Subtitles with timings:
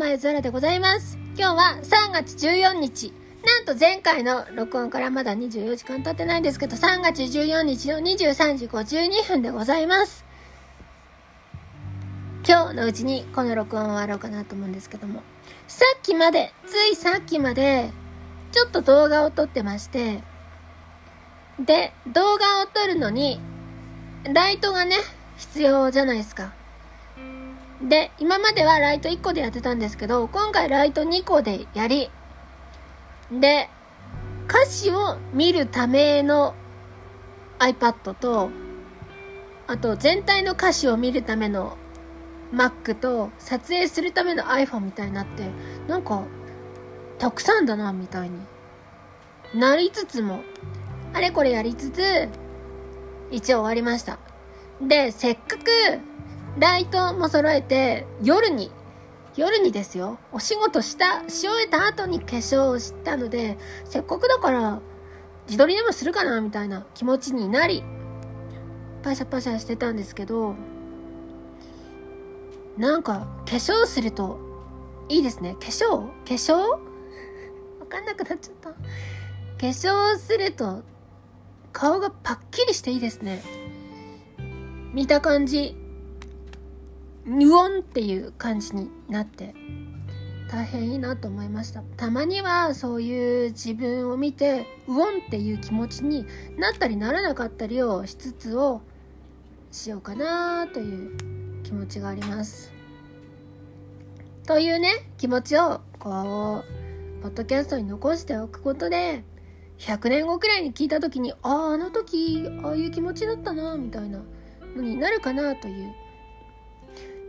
[0.00, 1.18] 前ザラでございます。
[1.36, 3.12] 今日は3月14日。
[3.44, 10.24] なんと前回の録音からまだ24時間経ってないんですけど、3月14日の23時52分でございます。
[12.48, 15.22] 今日のうちにこの録音を終わろうかなと思うんですけども。
[15.68, 17.90] さっきまで、ついさっきまで、
[18.52, 20.22] ちょっと動画を撮ってまして、
[21.58, 23.38] で、動画を撮るのに、
[24.24, 24.96] ライトがね、
[25.36, 26.58] 必要じゃないですか。
[27.82, 32.10] で、今まではライト1個でやってたんですけど、今回ライト2個でやり、
[33.32, 33.70] で、
[34.48, 36.54] 歌詞を見るための
[37.58, 38.50] iPad と、
[39.66, 41.78] あと全体の歌詞を見るための
[42.52, 45.44] Mac と撮影するための iPhone みたいになって、
[45.88, 46.24] なんか、
[47.18, 48.40] たくさんだな、みたいに
[49.54, 50.40] なりつつも、
[51.14, 52.28] あれこれやりつつ、
[53.30, 54.18] 一応終わりました。
[54.82, 56.09] で、せっかく、
[56.58, 58.70] ライトも揃えて、夜に、
[59.36, 64.80] 夜にですよ、お仕事した、し終えた後に化粧をしたので、せっかくだから、
[65.46, 67.84] 自撮りでもするかな、みたいな気持ちになり、
[69.02, 70.54] パシャパシャしてたんですけど、
[72.76, 74.38] なんか、化粧すると、
[75.08, 75.54] いいですね。
[75.54, 76.06] 化粧？
[76.06, 76.56] 化粧？
[76.58, 76.78] わ
[77.88, 78.70] かんなくなっちゃった。
[78.70, 78.76] 化
[79.60, 80.82] 粧すると、
[81.72, 83.42] 顔がパッキリしていいですね。
[84.92, 85.76] 見た感じ、
[87.26, 89.54] うおんっていう感じになって
[90.50, 91.82] 大変いいなと思いました。
[91.96, 96.26] たまにはそういう自分を見てうおんっていう気持ちに
[96.58, 98.80] なったりならなかったりをしつつを
[99.70, 102.72] しようかなという気持ちがあります。
[104.44, 106.64] というね気持ちをこ
[107.20, 109.22] うポッドキャストに残しておくことで
[109.78, 114.20] 100年後くらいに聞いた時にあああの時ああいう気持ちだったなみたいな
[114.74, 115.94] のになるかなという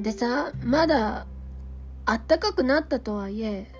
[0.00, 1.26] でさ、まだ
[2.04, 3.72] あったかくなったとはいえ、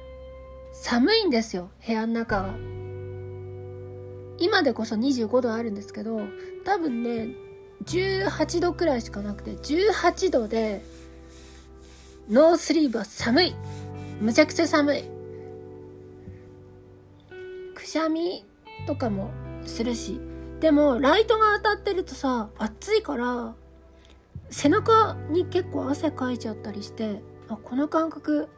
[0.72, 2.54] 寒いんですよ、部屋の中は。
[4.38, 6.20] 今でこそ25度あるんですけど、
[6.64, 7.28] 多分ね、
[7.84, 10.82] 18度くらいしかなくて、18度で、
[12.28, 13.54] ノースリーブは寒い。
[14.20, 15.04] むちゃくちゃ寒い。
[17.74, 18.44] くしゃみ
[18.86, 19.30] とかも
[19.64, 20.20] するし。
[20.60, 23.54] でも、ライトが当たってるとさ、暑いから、
[24.50, 28.48] 背中に結構汗かいちゃったりしてあこの感覚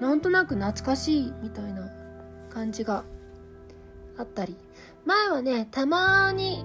[0.00, 1.90] なんとなく懐かしいみたいな
[2.50, 3.04] 感じが
[4.16, 4.56] あったり。
[5.04, 6.64] 前はねたまに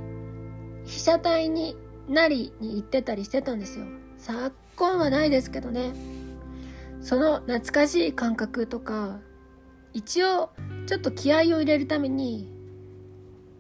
[0.86, 1.76] 被写体に
[2.08, 3.86] なりに行ってたりしてたんですよ。
[4.18, 5.94] 昨今はないですけどね。
[7.02, 9.20] その懐かしい感覚とか
[9.94, 10.50] 一応
[10.86, 12.52] ちょっと気合を入れるために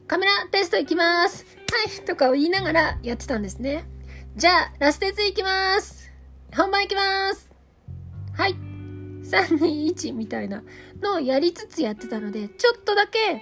[0.07, 3.85] カメラテスト行きますはいとかを言いながらやってたんですね。
[4.39, 6.09] じゃあ、ラステツいきます。
[6.55, 7.49] 本番いきます。
[8.31, 8.53] はい。
[8.53, 10.63] 3、2、1みたいな
[11.01, 13.41] のをやりつつやってたので、ちょっとだけ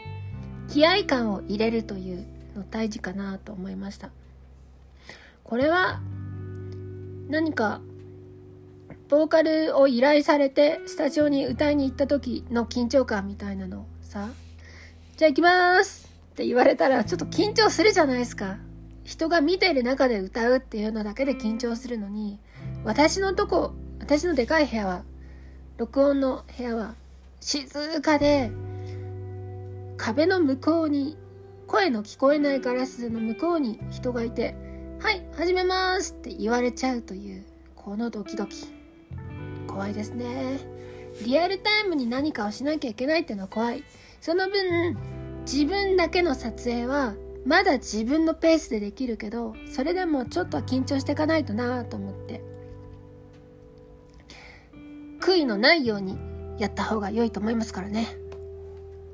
[0.67, 2.25] 気合感を入れるという
[2.55, 4.09] の大事かなと思いました。
[5.43, 6.01] これは
[7.29, 7.79] 何か
[9.07, 14.29] ボーカルを依頼されてスタジオに歌いに行った時の緊張感みたいなのさ、
[15.15, 18.57] じゃあ行きますって言われたらちょっと緊張するじゃないですか。
[19.07, 22.41] 人が見ている中で歌うっていうのだけで緊張するのに、
[22.83, 25.05] 私のとこ、私のでかい部屋は、
[25.77, 26.93] 録音の部屋は
[27.39, 28.51] 静かで、
[29.95, 31.17] 壁の向こうに、
[31.67, 34.55] 声の聞こえないガラスの向こうに人がいて、
[34.99, 38.67] はい、始めますって言われちゃうという、このドキドキ。
[39.67, 40.59] 怖いですね。
[41.23, 43.85] リアルタイムに何かをしなきゃいけないっていうのは怖い。
[44.19, 44.97] その分、
[45.49, 47.13] 自分だけの撮影は
[47.47, 52.57] まだ自分のペースでできるけどそれでもちょっとは緊張していかないとなと思って。
[55.19, 56.17] 悔いのないように
[56.57, 58.07] やった方が良いと思いますからね。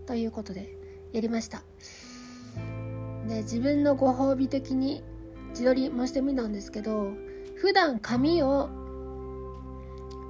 [0.06, 0.76] ということで
[1.12, 1.64] やりました。
[3.28, 5.04] で自分のご褒美的に
[5.50, 7.14] 自撮りもしてみたんですけど
[7.56, 8.70] 普段髪を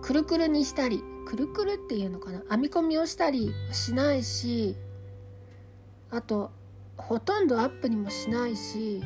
[0.02, 4.76] くるくるにしたりくるくるっていうのかな編み込みをしたりしないし
[6.12, 6.52] あと
[6.98, 9.02] ほとんどアップにもしないし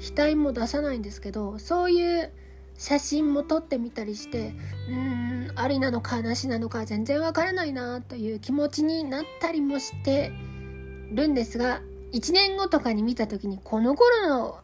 [0.00, 2.32] 額も出さないんですけどそういう
[2.76, 4.54] 写真も撮ってみたりして
[4.88, 10.32] うーんありなのかなしなのか全然わからないなという気持ちになったりもして
[11.12, 11.80] るんですが
[12.12, 14.58] 1年後とかに見た時にこの頃の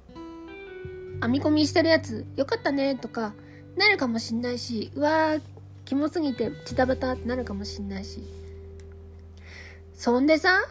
[1.22, 3.34] 編み込みしてるやつよかったねとか
[3.76, 5.42] なるかもしんないしうわー
[5.84, 8.40] キモすぎてチタバタってなるかもしんないし。
[10.00, 10.62] そんでさ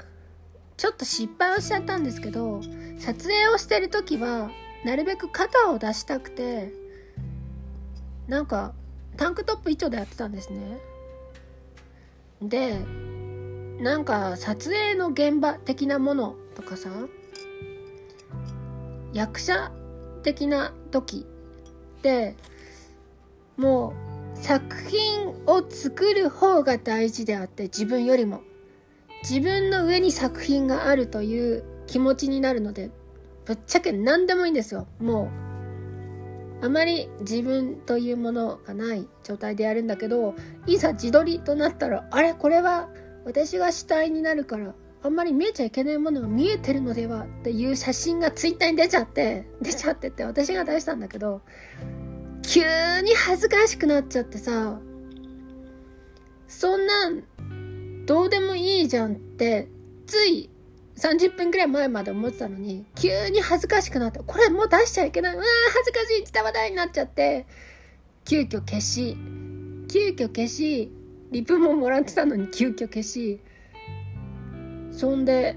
[0.80, 2.62] ちょっと失敗をしちゃったんですけど
[3.00, 4.50] 撮影をしてる時は
[4.86, 6.72] なるべく肩を出したくて
[8.30, 8.74] なんか
[9.18, 10.80] タンクトップ一丁でやってたんですね。
[12.42, 12.78] で
[13.84, 16.90] なんか撮影の現場的なものとかさ
[19.12, 19.74] 役者
[20.24, 21.26] 的な時
[21.98, 22.38] って
[23.58, 23.94] も
[24.34, 28.44] う作品を作る方が大事であって自分よりも。
[29.24, 32.92] 自分の上に作品があるという気持ちになるので
[33.46, 34.88] ぶっちゃけ何でもいいんですよ。
[35.00, 35.32] も
[36.62, 40.36] うあまり自分というものがない状態でやるんだけど
[40.68, 42.90] いざ自撮りとなったらあれこれは
[43.26, 51.42] 私が主体になるからあんまり見えちゃいけないものが見えてるのではっていう写真がツイッターに出ちゃって出ちゃってって私が出したんだけど
[52.42, 52.62] 急
[53.02, 54.82] に恥ずかしくなっちゃってさ
[56.48, 57.24] そんなん
[58.10, 59.68] どうでもいいじゃんって
[60.08, 60.50] つい
[60.98, 65.36] 30分くらい前まで思ってたのに急に恥ずかしくなってこれもう出しちゃいけない。
[65.36, 66.24] うわー恥ずかしい。
[66.24, 67.46] って話題になっちゃって。
[68.26, 69.16] 急遽消し
[69.88, 70.92] 急遽消し
[71.30, 73.42] リプももらってたのに急遽消し。
[74.90, 75.56] そんで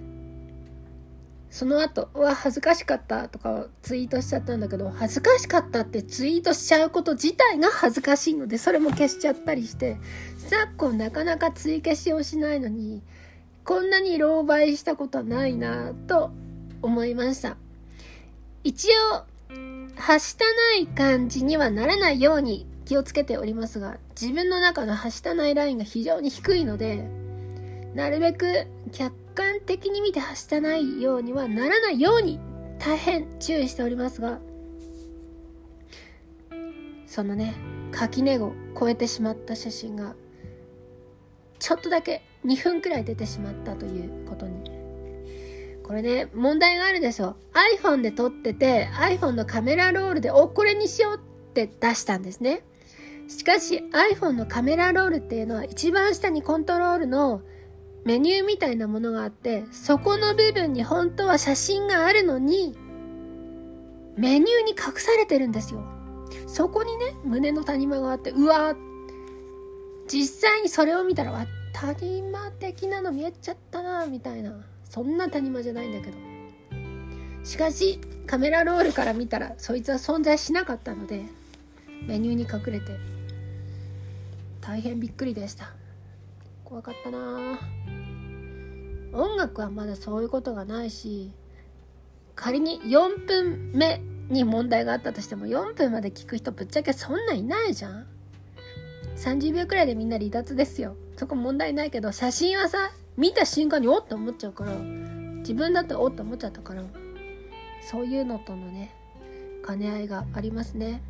[1.53, 9.99] その後うわ恥ずかしかったとかツイートしちゃったんだけど恥ずかしかったってツイートしちゃうこと自体が恥ずかしいのでそれも消しちゃったりして
[10.39, 13.03] 昨今なかなか追消しをしないのに
[13.65, 16.31] こんなに狼狽したことはないなと
[16.81, 17.57] 思いました。
[18.65, 19.25] 一応
[19.97, 27.07] はしたない感じにはならないように気をつけておりますが自分の中のはしたないラインが非常に低いので
[27.95, 32.41] なるべく客観的に見てはしたないようにはならないように
[32.79, 34.41] 大変注意しておりますが
[37.07, 37.55] そのね
[37.91, 40.15] 垣根を越えてしまった写真が
[41.59, 44.83] ちょっとだけ2分くらい出てしまったということに。
[45.85, 47.37] これね問題があるでしょ。
[47.79, 51.19] iPhone で撮ってて iPhone のカメラロールでおこれにしようっ
[51.53, 52.63] て出したんですね。
[53.29, 57.43] しかし iPhone のカメラロールっていうのは一番下にコントロールの
[58.05, 62.77] メニューみたいなものがあってそこの部分に本当は写真があるのに
[64.17, 65.85] メニューに隠されてるんですよ。
[66.47, 68.75] そこにね胸の谷間があってうわ
[70.09, 74.53] 実際にそれを見たら谷間的なの見えちゃったなみたいな。
[74.85, 76.19] そんな谷間じゃないんだけど。
[77.45, 81.25] しかしカメラロールから見たらそいつは存在しなかったので
[82.07, 82.99] メニューに隠れて
[84.61, 85.73] 大変びっくりでした。
[86.65, 87.59] 怖かったな
[89.13, 91.33] 音楽はまだそういうことがないし
[92.35, 98.07] 仮に4分目に問題があったとしても4分まで聞く人ぶっちゃけそんないないじゃん。
[99.17, 100.97] 30秒くらいでみんな離脱ですよ。
[101.17, 106.83] そこ問題ないけど写真はさ見た瞬間におっと思っちゃうから自分だっておっと思っちゃったから
[107.91, 108.95] そういうのとのね
[109.67, 111.03] 兼ね合いがありますね。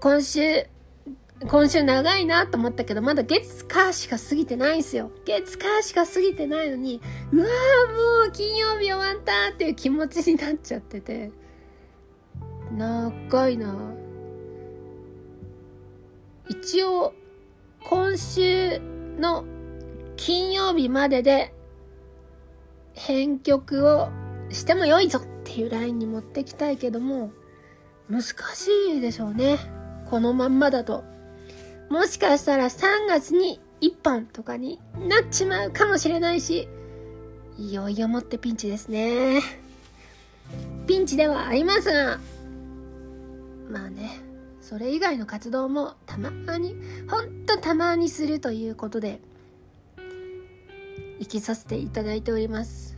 [0.00, 0.66] 今週
[1.48, 5.10] 今週長いなと思ったけど、まだ月火しか過ぎてないんすよ。
[5.24, 7.00] 月火しか過ぎてないのに、
[7.32, 7.92] うわー
[8.24, 11.30] もう金曜日終わったっていう気持ちになっちゃってて、
[12.76, 13.74] 長いな
[16.50, 17.14] 一応、
[17.84, 18.80] 今週
[19.18, 19.44] の
[20.16, 21.54] 金曜日までで、
[22.92, 24.10] 編曲を
[24.50, 27.30] しても良いぞっていうラインに持ってきたいけども、
[28.10, 28.68] 難し
[28.98, 29.58] いでしょうね。
[30.10, 31.04] このまんまだと。
[31.90, 36.68] もしかしたら3月に1本とかになっちまうかもしれないし、
[37.58, 39.42] いよいよもってピンチですね。
[40.86, 42.20] ピンチではありますが、
[43.68, 44.20] まあね、
[44.60, 46.76] それ以外の活動もたまに、
[47.08, 49.20] ほんとたまにするということで、
[51.18, 52.96] 生きさせていただいております。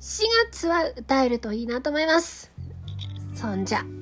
[0.00, 2.52] 4月は歌えるといいなと思います。
[3.34, 3.97] そんじゃ。